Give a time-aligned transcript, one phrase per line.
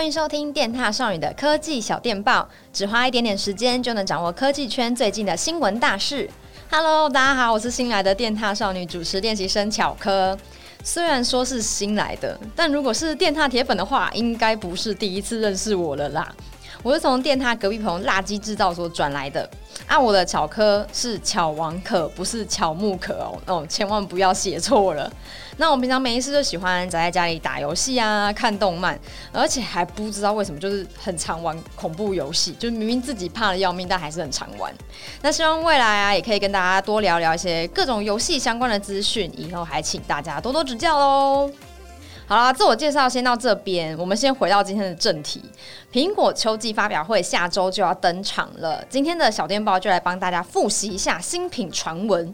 [0.00, 6.26] 欢迎收听电踏少女的科技小电报，只花一点点时间就能掌握科技圈最近的新闻大事。
[6.70, 10.38] Hello，大家好，我是新来的电踏少女主持练习生巧科。
[10.82, 16.34] 虽然说是新来的，但如果是电踏铁粉的话，应该不是第一次认识我了啦。
[16.82, 19.48] 我是从电他隔壁棚垃圾制造所转来的
[19.86, 25.10] 啊，我的巧科是巧王可，不是巧木可哦哦，千万不要写错了。
[25.58, 28.98] 那我平常没事就喜欢宅在家里打游戏啊，看动漫，
[29.30, 34.72] 而且还不知道为什么就是很常玩恐怖游戏，就明明自己怕得要命，但还是很常玩。
[35.20, 41.50] 那希望未来啊，也可以跟大家多聊聊一些各种游戏相关的资讯，以后还请大家多多指教喽。
[42.30, 43.98] 好啦，自我介绍先到这边。
[43.98, 45.42] 我们先回到今天的正题，
[45.92, 48.84] 苹果秋季发表会下周就要登场了。
[48.88, 52.32] 今天的小电报就来帮大家复习一下新品传闻。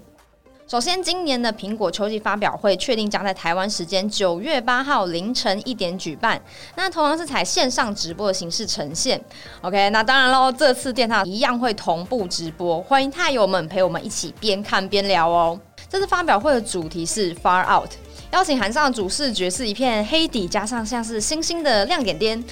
[0.69, 6.39] 首先，今年的苹果秋季发表会确定将在台湾时间九月八号凌晨一点举办。
[6.75, 9.19] 那同样是采线上直播的形式呈现。
[9.63, 15.59] OK，那当然喽，这次电獭一样会同步直播，欢迎獭友们陪我们一起边看边聊哦。
[15.89, 17.93] 这次发表会的主题是 Far Out。
[18.33, 22.45] 邀请函上的主视觉是一片黑底，加上像是星星的亮点点。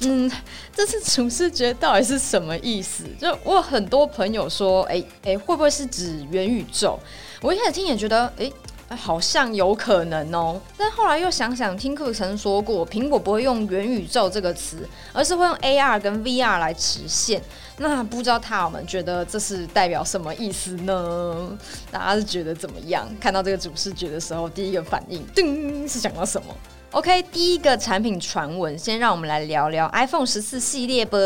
[0.00, 0.30] 嗯，
[0.74, 3.04] 这次主视觉到底是什么意思？
[3.20, 6.98] 就我有很多朋友说，哎、哎、欸，会不会是指元宇宙？
[7.40, 8.50] 我一开始听也觉得，哎、
[8.96, 17.40] 好像有可能哦、但后来又想想，听课曾说过，苹果不会用元宇宙这个词，而是会用 AR 跟 VR 来实现。
[17.78, 21.58] 那不知道他们觉得这是代表什么意思呢？
[21.90, 23.08] 大家是觉得怎么样？
[23.20, 26.54] 看到这个主视觉的时候，第一个反应，噔，是想到什么
[26.90, 31.16] ？OK，第一个产品传闻，先让我们来聊聊 iPhone 十四系列吧。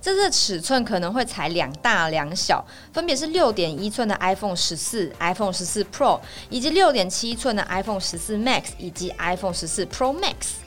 [0.00, 6.20] 这次尺寸可能会采两大两小，分别是六点一寸的 iPhone 十四、iPhone 十四 Pro，
[6.50, 10.60] 以及六点七寸的 iPhone 十四 Max 以及 iPhone 十四 Pro Max。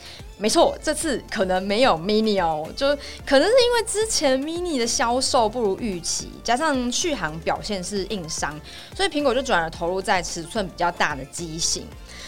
[0.43, 2.85] 没错，这次可能没有 mini 哦，就
[3.25, 8.59] 可能是因为之前 mini 的销售不如预期，加上续航表现是硬伤，
[8.93, 11.87] 所以苹果就转而投入在尺寸比较大的机型。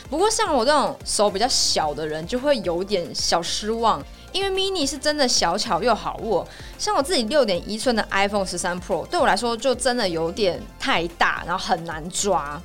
[0.09, 4.01] 不过像我这种手比较小的人，就会有点小失望，
[4.31, 6.47] 因为 mini 是真的小巧又好握。
[6.79, 12.61] 像我自己六点一寸的 iPhone 十三 Pro，对我来说就真的有点太大，然后很难抓。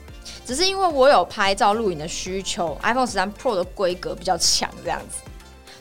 [0.46, 5.16] 只是因为我有拍照录影的需求，iPhone 十三 Pro 的规格比较强，这样子。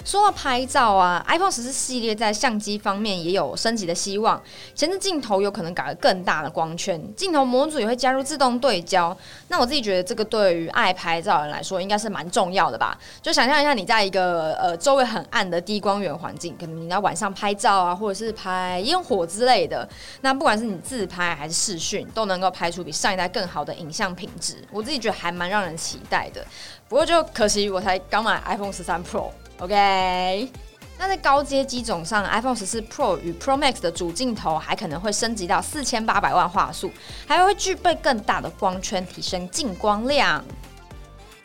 [0.09, 4.41] 说到拍照啊，iPhone 十四系列在相机方面也有升级的希望。
[4.73, 9.15] 前置镜头有可能改个更大的光圈，镜头模组也会加入自动对焦。
[9.49, 12.97] 那我自己觉得这个对于爱拍照的人来说应该是蛮重要的吧？
[13.21, 19.87] 就想象一下，你在一个呃周围很暗的低光源环境，可能你要晚上拍照啊，或者是拍烟火之类的。
[20.21, 24.55] 那不管是你自拍还是视讯，都能够拍出比上一代更好的影像品质。
[24.71, 26.43] 我自己觉得还蛮让人期待的。
[26.87, 29.29] 不过就可惜我才刚买 iPhone 十三 Pro。
[29.59, 30.49] OK，
[30.97, 36.89] 那在高阶机种上，iPhone 十四 Pro 与 Pro Max 的主镜头还可能会升级到四千八百万画素，
[37.27, 40.41] 还会具备更大的光圈，提升进光量。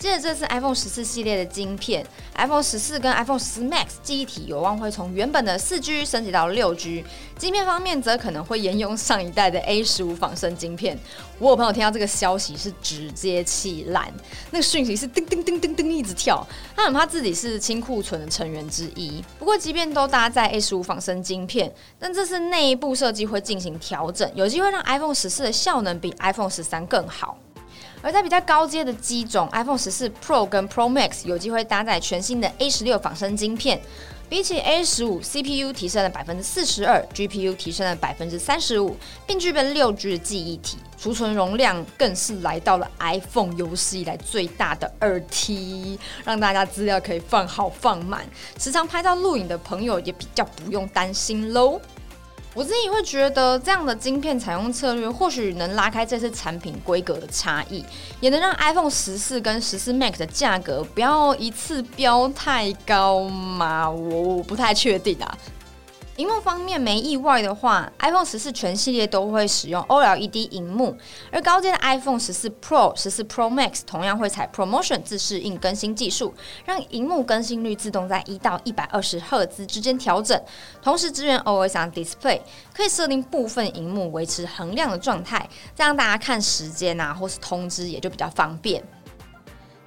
[0.04, 7.03] 接着这次 iPhone 十四系列的晶片，iPhone 十四跟 iPhone 十四 Max 记忆体有望会从原本的四 G 升级到六 G。
[7.38, 10.98] 晶片方面则可能会沿用上一代的 A 十五仿生晶片。
[11.38, 14.12] 我有朋友听到这个消息是直接气烂，
[14.50, 19.25] 那个讯息是叮叮叮叮叮一直跳，他很怕自己是清库存的成员之一。
[19.38, 27.38] 不过即便都搭载 A 十五仿生晶片，但这次内部设计会进行调整，有机会让 iPhone 十四的效能比 iPhone 十三更好。
[28.04, 33.81] 而在比较高阶的机种，iPhone 十四 Pro 跟 Pro Max 有机会搭载全新的 A 十六仿生晶片，
[34.28, 38.94] 比起 A 十五，CPU 提升了百分之四十二，GPU 提升了百分之三十五，
[39.26, 48.22] 并具备六 G 的记忆体，储存容量更是来到了 iPhone 有史以来最大的二 T，让大家资料可以放好放满，
[48.59, 51.81] 时常拍照录影的朋友也比较不用担心喽。
[52.54, 57.84] 我自己会觉得，这样的晶片采用策略，或许能拉开这次产品规格的差异，
[58.21, 63.91] 也能让 iPhone 十四跟十四 Max 的价格不要一次飙太高嘛？
[63.91, 65.36] 我我不太确定啊。
[66.16, 70.97] 荧幕方面没意外的话，iPhone 十四全系列都会使用 OLED 荧幕，
[71.33, 76.33] 而高阶的 iPhone 十四 Pro、十四 Pro Max 同样会采 ProMotion 自适应更新技术，
[76.65, 80.41] 让荧幕更新率自动在一到一百二十赫兹之间调整，
[80.81, 88.81] 同时支援 Always On Display，可以设定部分荧幕维持恒亮的状态，这样大家看时间啊或是通知也就比较方便。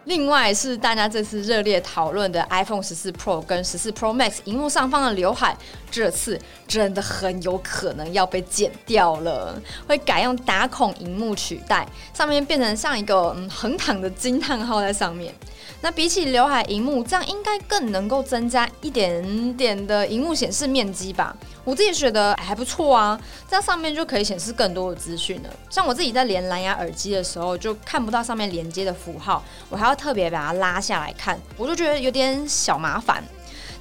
[0.08, 5.56] 另外是大家这次热烈讨论的 iPhone 十四 Pro 跟十四 Pro Max 荧幕上方的刘海，
[5.92, 15.36] 这次真的很有可能要被剪掉了，会改用打孔荧幕取代，上面变成像一个嗯横躺的惊叹号在上面。
[15.82, 21.36] 那比起刘海荧幕，这样应该更能够增加一点点的荧幕显示面积吧？
[21.64, 25.50] 我自己觉得还不错啊，这样上面就可以显示更多的资讯了。
[25.70, 33.24] 像我自己在连蓝牙耳机的时候，就看不到上面连接的符号，我还要特别把它拉下来看，我就觉得有点小麻烦。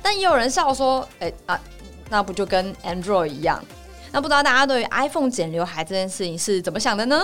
[0.03, 1.61] 但也有人笑说：“哎、啊，
[2.11, 3.63] 那不就跟 Android 一样？”
[4.13, 7.23] 那不知道大家对于 iPhone 剪刘海这件事情是怎么想的呢？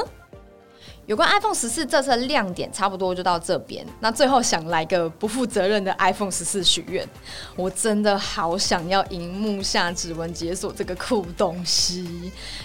[1.06, 3.84] 有关 iPhone 十四这次的亮点，差不多就到这边。
[4.00, 7.06] 那最后想来个不负责任的 iPhone 十四许愿，
[7.56, 12.04] 我真的好想要荧幕下指纹解锁这个酷东西，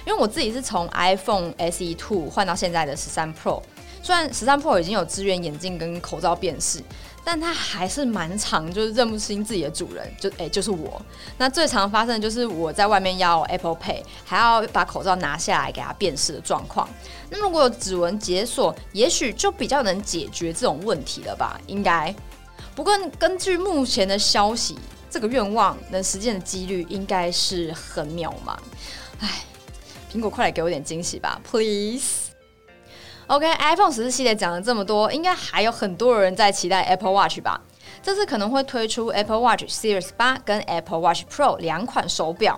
[0.05, 3.61] 因为我自己是从 iPhone SE Two 换到现在的十三 Pro，
[4.03, 6.79] 虽然十三 Pro 已经有支援眼镜跟口罩辨识。
[7.27, 11.01] 但它还是蛮常，就是认不清自己的主人，就哎、就是我。
[11.38, 16.88] 那最常发生的就是我在外面要 Apple Pay，还要把口罩拿下来给它辨识的状况。
[17.29, 21.59] 那如果有指纹解锁，也许就比较能解决这种问题了吧？
[21.68, 22.15] 应该。
[22.74, 28.56] 不过根据目前的消息，这个愿望能实现的几率应该是很渺茫。
[29.19, 29.44] 哎，
[30.09, 32.26] 苹果快来给我点惊喜吧，Please。
[33.27, 37.59] OK，iPhone 十四系列讲了这么多，应该还有很多人在期待 Apple Watch 吧？
[38.01, 42.57] 这次可能会推出 Apple Watch Series 八跟 Apple Watch Pro 两款手表。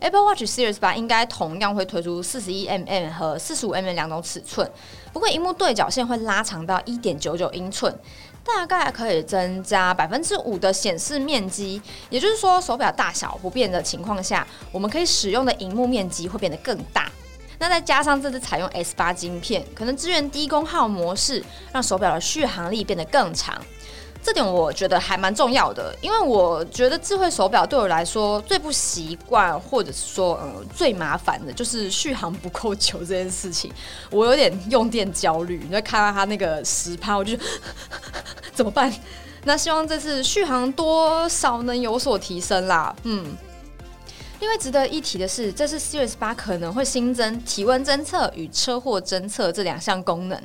[0.00, 4.68] Apple Watch Series 八应该同样会推出四十一 mm 和四十五 mm 两种尺寸，
[5.12, 7.94] 不过荧幕对角线会拉长到一点九九英寸，
[8.42, 11.82] 大概可以增加百分之五的显示面积。
[12.08, 17.10] 也就是说，手表大小不变的情况下，我们可以使用的荧幕面积会变得更大。
[17.58, 21.42] 那再加上这次采用 S 八晶片，可能支援低功耗模式，
[21.72, 23.60] 让手表的续航力变得更长。
[24.22, 33.70] 这点我觉得还蛮重要的，因为我觉得智慧手表对我来说最不习惯，或者是说嗯最麻烦的就是续航不够久这件事情。
[34.10, 37.36] 我有点用电焦虑，你就看到它那个十趴，我就
[38.54, 38.90] 怎么办？
[39.44, 42.96] 那希望这次续航多少能有所提升啦。
[43.02, 43.36] 嗯。
[44.44, 50.38] 另外值得一提的是，这次 Series 八可能会新增体温侦测与车祸侦测这两项功能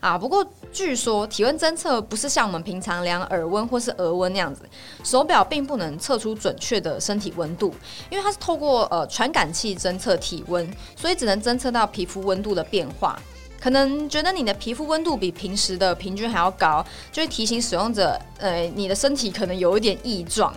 [0.00, 0.18] 啊。
[0.18, 4.62] 不过据说体温侦测不是像我们平常量耳温或是额温那样子，
[5.04, 7.72] 手表并不能测出准确的身体温度，
[8.10, 13.16] 因为它是透过呃传感器侦测体温，所以只能侦测到皮肤温度的变化。
[13.60, 20.52] 可能觉得你的皮肤温度比平时的平均还要高，就会提醒使用者，呃，你的身体可能有一点异状。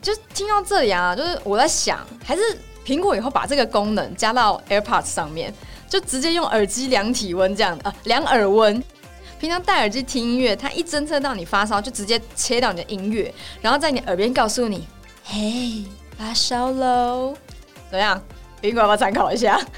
[0.00, 2.42] 就听到这里啊，就是我在想，还是
[2.84, 5.52] 苹果以后把这个功能加到 AirPods 上面，
[5.88, 8.82] 就直接用耳机量体温这样的啊，量耳温。
[9.38, 14.86] 平常戴耳机听音乐，它一侦测到你发烧，就直接切到你的音乐，然后在你耳边告诉你
[15.24, 15.84] ：“嘿，
[16.16, 17.34] 发烧喽。”
[17.90, 18.20] 怎么样？
[18.62, 19.60] 苹果要不要参考一下？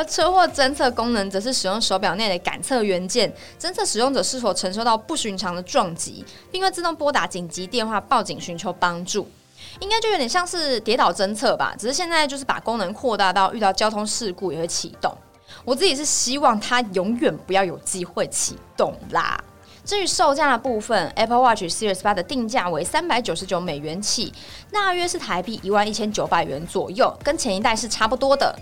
[0.00, 3.30] 而车祸侦测功能则是使用手表内的感测元件，
[3.60, 9.30] 侦测使用者是否承受到不寻常的撞击，并会自动拨打紧急电话报警寻求帮助。
[9.78, 15.14] 应该就有点像是跌倒侦测吧，只是现在就是把功能扩大到遇到交通事故也会启动。
[15.66, 19.38] 我自己是希望它永远不要有机会启动啦。
[19.84, 24.32] 至于售价的部分，Apple Watch Series 八的定价为三百九十九美元起，
[24.72, 28.58] 大约是台币一万一千九百元左右，跟前一代是差不多的。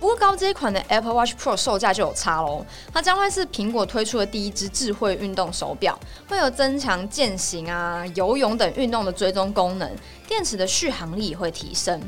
[0.00, 5.96] 不过高阶款的 Apple Watch Pro 售价就有差喽，它将会是苹果推出的第一支智慧运动手表，
[6.26, 9.94] 会有增强健行啊、游泳等运动的追踪功能，
[10.26, 12.00] 电池的续航力也会提升。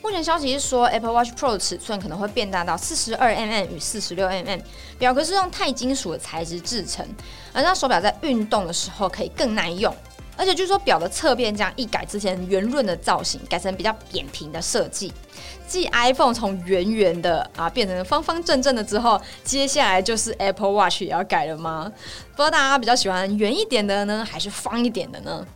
[0.00, 4.62] 目前消息是说，Apple Watch Pro 的尺寸可能会变大到四十二 mm 与四十六 mm，
[4.96, 7.04] 表壳是用钛金属的材质制成，
[7.52, 9.92] 而让手表在运动的时候可以更耐用。
[10.36, 15.12] 而且据说表的侧边这样一改之前圆润的造型，改成比较扁平的设计。
[15.66, 21.90] 继 iPhone 从圆圆的啊变成方方正正的之后，接下来就是 Apple Watch 也要改了吗？
[22.32, 25.46] 不知道大家比较喜欢圆一点的呢，还是方一点的呢？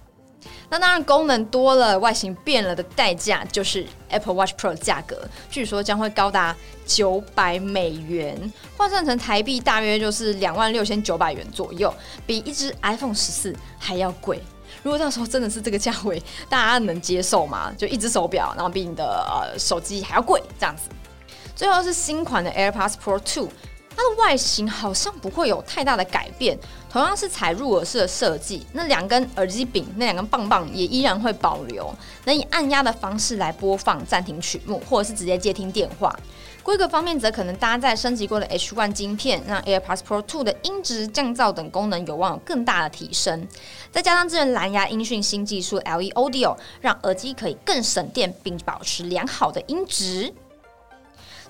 [0.73, 5.21] 那当然，功能多了，外形变了的代价就是 Apple Watch Pro 的价格，
[5.51, 6.57] 据说将会高达
[6.87, 11.93] 九百美元，换算成台币大约就是两万六千九百元左右，
[12.25, 14.41] 比一只 iPhone 十四还要贵。
[14.83, 17.73] 如果到时候真的是这个价位，大家能接受吗？
[17.77, 20.89] 就一只手表，然后比你的呃手机还要贵这样子。
[21.55, 23.49] 最后是新款的 AirPods Pro 2，
[23.95, 26.59] 它的外形好像不会有太大的改变，
[26.91, 28.67] 同样是采入耳式的设计。
[28.73, 31.95] 那两根耳机柄，那两根棒棒也依然会保留，
[32.25, 36.15] 能以按压的方式来播放、暂停曲目，或者是直接接听电话。
[36.63, 43.49] 规格方面则可能搭载升级过的 H1 晶片，让 AirPods Pro 2的音质降噪等功能有望有更大的提升。
[43.91, 50.33] 再加上支援蓝牙音讯新技术 LE Audio，让耳机可以更省电，并保持良好的音质。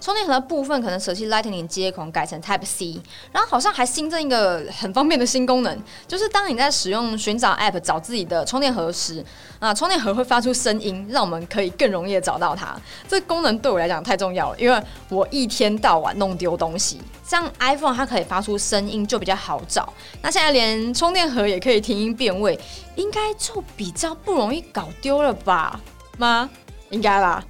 [0.01, 2.99] 充电盒的部分可能舍弃 Lightning 接口，改成 Type C，
[3.31, 5.79] 然后好像还新增一个很方便的新功能，
[6.09, 9.23] 就是当你在使用寻找 App 找自己的充电盒时，
[9.59, 12.75] 啊，充电盒会发出声音，让我们可以更容易的找到它。
[13.07, 19.93] 这个功能对我来讲太重要了，因为我一天到晚弄丢东西，像 iPhone 它可以发出声音就比较好找，
[20.23, 22.59] 那现在连充电盒也可以听音辨位，
[22.97, 25.79] 应该就比较不容易搞丢了吧？
[26.17, 26.49] 吗？
[26.89, 27.45] 应该啦。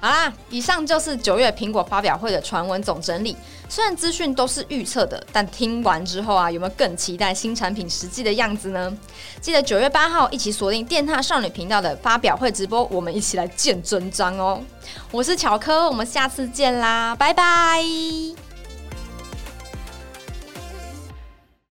[0.00, 3.36] 好啦，以上就是九月苹果发表会的传闻总整理。
[3.68, 8.96] 虽然资讯都是预测的，但听完之后啊，有没有更期待新产品实际的样子呢？
[9.40, 14.62] 记得九月八号一起锁定电踏少女频道的发表会直播，我们一起来见真章哦。
[15.10, 18.47] 我是巧科，我们下次见啦，拜拜。